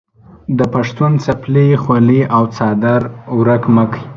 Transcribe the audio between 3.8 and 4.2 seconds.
کې.